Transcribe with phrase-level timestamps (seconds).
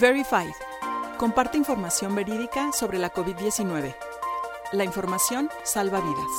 [0.00, 0.54] Verified.
[1.18, 3.96] Comparte información verídica sobre la COVID-19.
[4.72, 6.30] La información salva vidas.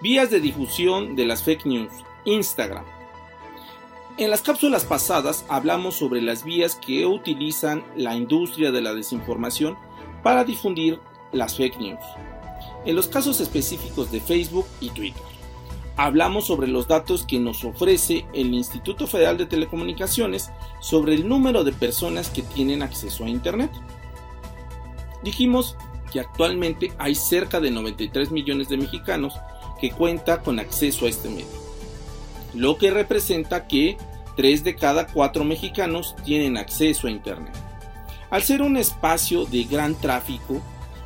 [0.00, 1.92] Vías de difusión de las fake news.
[2.24, 2.86] Instagram.
[4.16, 9.76] En las cápsulas pasadas hablamos sobre las vías que utilizan la industria de la desinformación
[10.22, 10.98] para difundir
[11.32, 12.04] las fake news.
[12.86, 15.32] En los casos específicos de Facebook y Twitter
[16.02, 21.62] hablamos sobre los datos que nos ofrece el Instituto Federal de Telecomunicaciones sobre el número
[21.62, 23.70] de personas que tienen acceso a Internet.
[25.22, 25.76] Dijimos
[26.12, 29.34] que actualmente hay cerca de 93 millones de mexicanos
[29.80, 31.46] que cuentan con acceso a este medio,
[32.52, 33.96] lo que representa que
[34.36, 37.54] 3 de cada 4 mexicanos tienen acceso a Internet.
[38.28, 40.60] Al ser un espacio de gran tráfico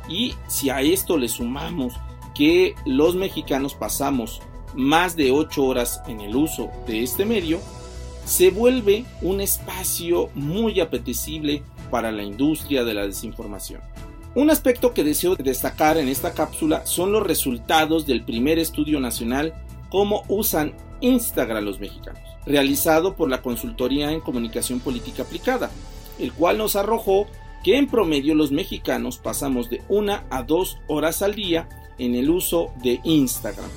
[0.09, 1.93] y si a esto le sumamos
[2.33, 4.41] que los mexicanos pasamos
[4.75, 7.59] más de 8 horas en el uso de este medio,
[8.25, 13.81] se vuelve un espacio muy apetecible para la industria de la desinformación.
[14.35, 19.53] Un aspecto que deseo destacar en esta cápsula son los resultados del primer estudio nacional
[19.89, 25.71] Cómo usan Instagram los mexicanos, realizado por la Consultoría en Comunicación Política Aplicada,
[26.19, 27.27] el cual nos arrojó
[27.63, 32.29] que en promedio los mexicanos pasamos de una a dos horas al día en el
[32.29, 33.69] uso de Instagram